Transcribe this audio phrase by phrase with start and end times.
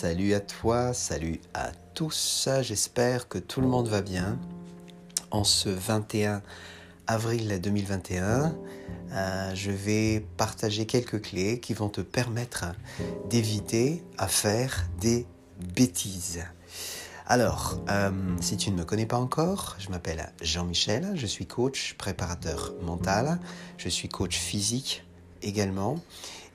[0.00, 2.48] Salut à toi, salut à tous.
[2.60, 4.38] J'espère que tout le monde va bien.
[5.32, 6.40] En ce 21
[7.08, 8.54] avril 2021,
[9.10, 12.66] euh, je vais partager quelques clés qui vont te permettre
[13.28, 15.26] d'éviter à faire des
[15.74, 16.44] bêtises.
[17.26, 21.96] Alors, euh, si tu ne me connais pas encore, je m'appelle Jean-Michel, je suis coach,
[21.98, 23.40] préparateur mental,
[23.78, 25.04] je suis coach physique
[25.42, 25.96] également.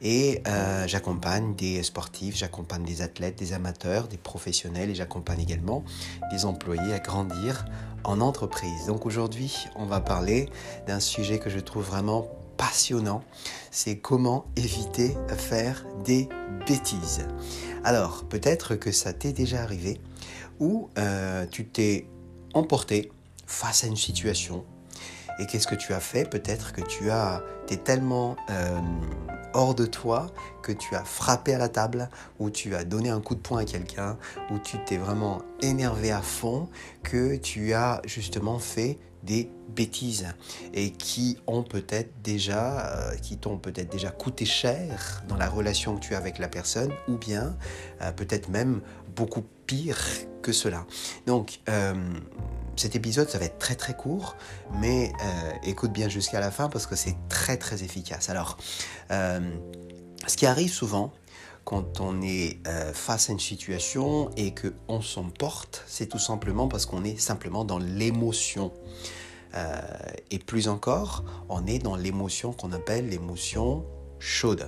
[0.03, 5.83] Et euh, j'accompagne des sportifs, j'accompagne des athlètes, des amateurs, des professionnels et j'accompagne également
[6.29, 7.65] des employés à grandir
[8.03, 8.85] en entreprise.
[8.87, 10.49] Donc aujourd'hui, on va parler
[10.87, 12.27] d'un sujet que je trouve vraiment
[12.57, 13.23] passionnant.
[13.71, 16.27] C'est comment éviter de faire des
[16.67, 17.25] bêtises.
[17.85, 20.01] Alors, peut-être que ça t'est déjà arrivé
[20.59, 22.07] où euh, tu t'es
[22.53, 23.09] emporté
[23.47, 24.65] face à une situation
[25.39, 28.79] et qu'est-ce que tu as fait Peut-être que tu as, es tellement euh,
[29.53, 30.27] hors de toi
[30.61, 32.09] que tu as frappé à la table,
[32.39, 34.17] ou tu as donné un coup de poing à quelqu'un,
[34.51, 36.69] ou tu t'es vraiment énervé à fond,
[37.03, 40.27] que tu as justement fait des bêtises
[40.73, 45.95] et qui ont peut-être déjà, euh, qui t'ont peut-être déjà coûté cher dans la relation
[45.95, 47.55] que tu as avec la personne, ou bien
[48.01, 48.81] euh, peut-être même
[49.15, 49.97] beaucoup pire
[50.41, 50.85] que cela.
[51.25, 51.61] Donc,
[52.75, 54.35] cet épisode, ça va être très très court,
[54.79, 58.29] mais euh, écoute bien jusqu'à la fin parce que c'est très très efficace.
[58.29, 58.57] Alors,
[59.11, 59.39] euh,
[60.27, 61.13] ce qui arrive souvent
[61.65, 66.85] quand on est euh, face à une situation et qu'on s'emporte, c'est tout simplement parce
[66.85, 68.71] qu'on est simplement dans l'émotion.
[70.31, 73.85] et plus encore, on est dans l'émotion qu'on appelle l'émotion
[74.17, 74.67] chaude.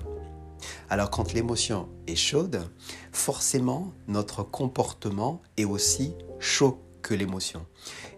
[0.91, 2.61] Alors quand l'émotion est chaude,
[3.11, 7.65] forcément notre comportement est aussi chaud l'émotion.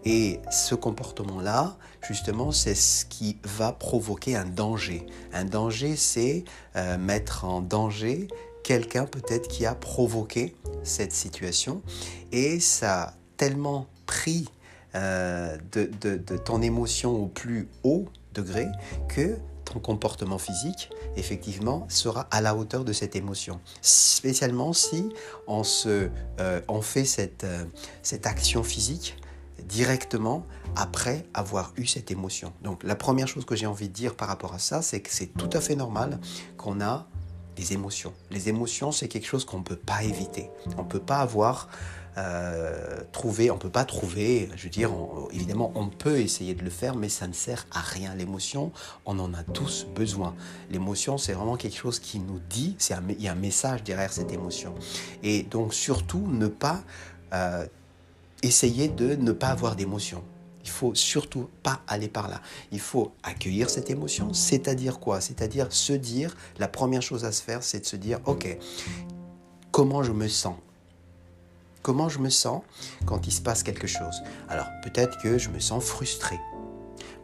[0.06, 5.06] Et ce comportement-là, justement, c'est ce qui va provoquer un danger.
[5.34, 8.28] Un danger, c'est euh, mettre en danger
[8.64, 11.82] quelqu'un peut-être qui a provoqué cette situation.
[12.32, 14.48] Et ça a tellement pris
[14.96, 18.68] euh, de, de ton émotion au plus haut degré
[19.10, 19.38] que
[19.68, 23.60] ton comportement physique, effectivement, sera à la hauteur de cette émotion.
[23.82, 25.10] Spécialement si
[25.48, 27.66] on, se, euh, on fait cette, euh,
[28.02, 29.18] cette action physique
[29.66, 30.46] directement
[30.76, 32.54] après avoir eu cette émotion.
[32.62, 35.10] Donc la première chose que j'ai envie de dire par rapport à ça, c'est que
[35.12, 36.20] c'est tout à fait normal
[36.58, 37.08] qu'on a
[37.56, 38.14] des émotions.
[38.32, 40.50] Les émotions, c'est quelque chose qu'on ne peut pas éviter.
[40.78, 41.68] On ne peut pas avoir
[42.18, 44.92] euh, trouver, on peut pas trouver, je veux dire,
[45.32, 48.16] évidemment, on peut essayer de le faire, mais ça ne sert à rien.
[48.16, 48.72] L'émotion,
[49.06, 50.36] on en a tous besoin.
[50.72, 52.76] L'émotion, c'est vraiment quelque chose qui nous dit,
[53.10, 54.74] il y a un message derrière cette émotion.
[55.22, 56.82] Et donc, surtout, ne pas
[57.34, 57.68] euh,
[58.42, 60.24] essayer de ne pas avoir d'émotion.
[60.64, 62.42] Il faut surtout pas aller par là.
[62.72, 65.22] Il faut accueillir cette émotion, c'est-à-dire quoi?
[65.22, 68.58] C'est-à-dire se dire, la première chose à se faire, c'est de se dire, ok,
[69.72, 70.56] comment je me sens?
[71.88, 72.64] Comment je me sens
[73.06, 74.22] quand il se passe quelque chose.
[74.50, 76.38] Alors peut-être que je me sens frustré,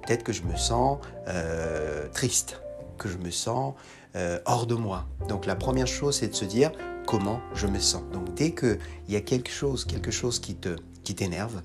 [0.02, 2.62] peut-être que je me sens euh, triste,
[2.98, 3.74] que je me sens
[4.16, 5.06] euh, hors de moi.
[5.28, 6.72] Donc la première chose, c'est de se dire
[7.06, 8.04] comment je me sens.
[8.14, 8.80] Donc dès qu'il
[9.10, 11.62] y a quelque chose, quelque chose qui te qui t'énerve,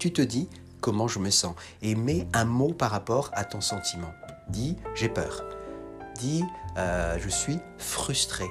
[0.00, 0.48] tu te dis
[0.80, 4.10] comment je me sens et mets un mot par rapport à ton sentiment.
[4.48, 5.44] Dis j'ai peur.
[6.18, 6.42] Dis
[6.78, 8.46] euh, je suis frustré.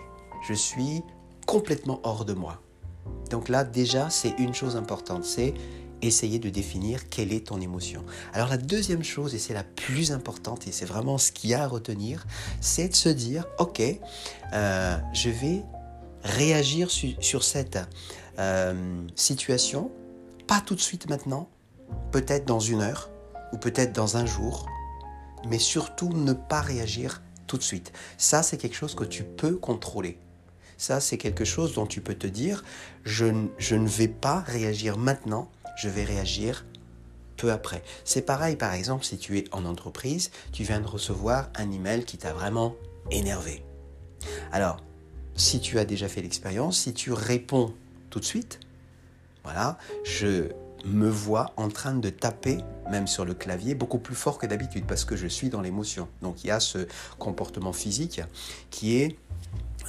[0.47, 1.03] Je suis
[1.45, 2.61] complètement hors de moi.
[3.29, 5.53] Donc là, déjà, c'est une chose importante, c'est
[6.01, 8.03] essayer de définir quelle est ton émotion.
[8.33, 11.53] Alors la deuxième chose, et c'est la plus importante, et c'est vraiment ce qu'il y
[11.53, 12.25] a à retenir,
[12.61, 13.81] c'est de se dire, ok,
[14.53, 15.63] euh, je vais
[16.23, 17.79] réagir sur cette
[18.39, 19.91] euh, situation,
[20.45, 21.49] pas tout de suite maintenant,
[22.11, 23.09] peut-être dans une heure,
[23.53, 24.67] ou peut-être dans un jour,
[25.49, 27.93] mais surtout ne pas réagir tout de suite.
[28.17, 30.19] Ça, c'est quelque chose que tu peux contrôler.
[30.77, 32.63] Ça, c'est quelque chose dont tu peux te dire,
[33.03, 36.65] je, ne vais pas réagir maintenant, je vais réagir
[37.35, 37.83] peu après.
[38.03, 42.03] C'est pareil, par exemple, si tu es en entreprise, tu viens de recevoir un email
[42.05, 42.75] qui t'a vraiment
[43.11, 43.63] énervé.
[44.51, 44.77] Alors,
[45.35, 47.73] si tu as déjà fait l'expérience, si tu réponds
[48.09, 48.59] tout de suite,
[49.43, 50.49] voilà, je
[50.85, 52.57] me vois en train de taper,
[52.89, 56.07] même sur le clavier, beaucoup plus fort que d'habitude, parce que je suis dans l'émotion.
[56.21, 56.87] Donc il y a ce
[57.17, 58.21] comportement physique
[58.69, 59.17] qui est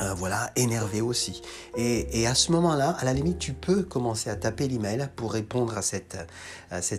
[0.01, 1.43] euh, voilà, énervé aussi.
[1.77, 5.77] Et, à ce moment-là, à la limite, tu peux commencer à taper l'email pour répondre
[5.77, 6.17] à cette,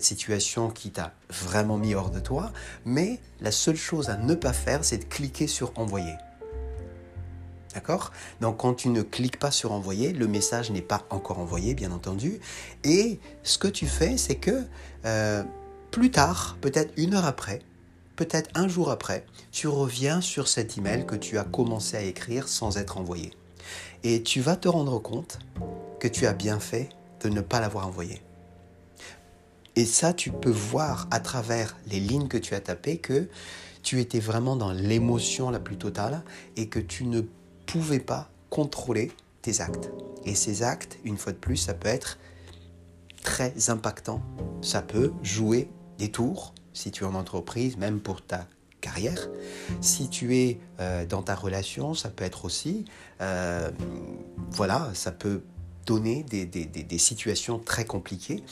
[0.04, 2.52] situation qui t'a vraiment mis hors de toi.
[2.86, 6.14] Mais la seule chose à ne pas faire, c'est de cliquer sur envoyer.
[7.74, 8.12] D'accord?
[8.42, 11.92] Donc quand tu ne cliques pas sur envoyer, le message n'est pas encore envoyé, bien
[11.92, 12.40] entendu.
[12.84, 14.66] Et ce que tu fais, c'est que
[15.06, 15.44] euh,
[15.92, 17.62] plus tard, peut-être une heure après,
[18.20, 22.50] peut-être un jour après, tu reviens sur cet email que tu as commencé à écrire
[22.50, 23.32] sans être envoyé.
[24.04, 25.40] Et tu vas te rendre compte
[26.02, 26.90] que tu as bien fait
[27.22, 28.22] de ne pas l'avoir envoyé.
[29.78, 33.30] Et ça, tu peux voir à travers les lignes que tu as tapées que
[33.84, 36.22] tu étais vraiment dans l'émotion la plus totale
[36.58, 37.22] et que tu ne
[37.68, 39.92] pouvais pas contrôler tes actes.
[40.26, 42.20] Et ces actes, une fois de plus, ça peut être
[43.24, 44.22] très impactant.
[44.62, 48.48] Ça peut jouer des tours si tu es en entreprise, même pour ta
[48.82, 49.30] carrière.
[49.82, 52.86] Si tu es euh, dans ta relation, ça peut être aussi,
[53.22, 53.70] euh,
[54.52, 55.42] voilà, ça peut
[55.86, 58.44] donner des, situations très compliquées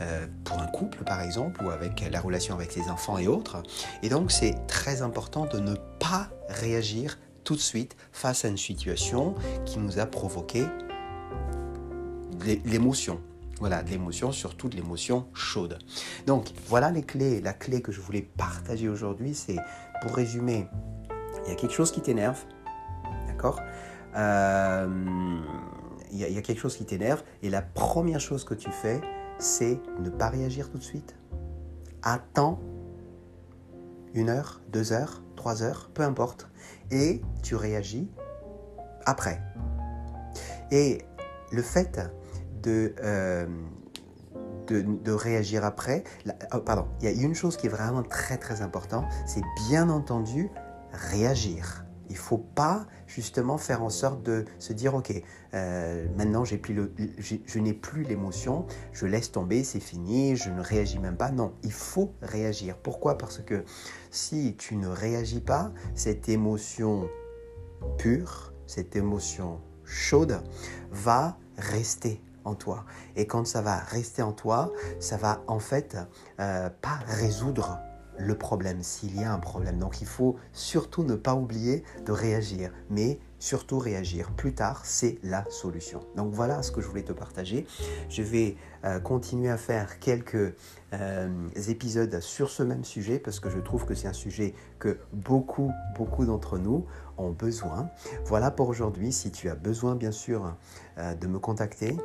[0.00, 3.62] euh, pour un couple par exemple ou avec la relation avec les enfants et autres.
[4.04, 8.58] Et donc c'est très important de ne pas réagir tout de suite face à une
[8.58, 9.34] situation
[9.66, 10.64] qui nous a provoqué
[12.64, 13.20] l'émotion.
[13.60, 15.78] Voilà, de l'émotion, surtout de l'émotion chaude.
[16.26, 17.40] Donc voilà les clés.
[17.40, 19.56] La clé que je voulais partager aujourd'hui, c'est
[20.02, 20.66] pour résumer,
[21.44, 22.38] il y a quelque chose qui t'énerve,
[23.26, 23.60] d'accord?
[24.16, 25.40] Euh,
[26.12, 29.00] il, y a, quelque chose qui t'énerve et la première chose que tu fais,
[29.38, 31.16] c'est ne pas réagir tout de suite.
[32.02, 32.60] Attends
[34.14, 36.48] une heure, deux heures, trois heures, peu importe,
[36.92, 38.08] et tu réagis
[39.04, 39.42] après.
[40.70, 41.02] Et
[41.50, 42.00] le fait
[42.64, 43.46] de, euh,
[44.66, 46.04] de, réagir après,
[46.52, 49.88] oh, pardon, il y a une chose qui est vraiment très très importante, c'est bien
[49.88, 50.50] entendu
[50.92, 51.84] réagir.
[52.10, 55.12] Il ne faut pas justement faire en sorte de se dire ok
[55.54, 60.50] euh, maintenant j'ai plus le, je n'ai plus l'émotion je laisse tomber c'est fini je
[60.50, 61.30] ne réagis même pas.
[61.30, 62.76] Non il faut réagir.
[62.76, 63.16] Pourquoi?
[63.16, 63.64] Parce que
[64.10, 67.08] si tu ne réagis pas cette émotion
[67.96, 70.42] pure cette émotion chaude
[70.90, 72.20] va rester
[72.52, 72.84] toi.
[73.16, 74.70] Et quand ça va rester en toi,
[75.00, 75.96] ça va en fait
[76.40, 77.78] euh, pas résoudre
[78.18, 79.78] le problème s'il y a un problème.
[79.78, 84.30] Donc il faut surtout ne pas oublier de réagir, mais surtout réagir.
[84.36, 86.00] Plus tard, c'est la solution.
[86.16, 87.66] Donc voilà ce que je voulais te partager.
[88.08, 90.54] Je vais euh, continuer à faire quelques
[90.92, 94.98] euh, épisodes sur ce même sujet parce que je trouve que c'est un sujet que
[95.12, 96.86] beaucoup, beaucoup d'entre nous
[97.18, 97.90] ont besoin.
[98.26, 99.12] Voilà pour aujourd'hui.
[99.12, 100.54] Si tu as besoin, bien sûr,
[100.96, 101.96] de me contacter,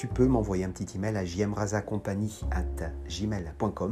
[0.00, 2.00] tu peux m'envoyer un petit email à gmail.com.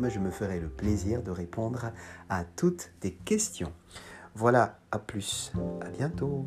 [0.09, 1.93] Je me ferai le plaisir de répondre
[2.31, 3.75] à toutes tes questions.
[4.35, 5.53] Voilà, à plus,
[5.83, 6.47] à bientôt.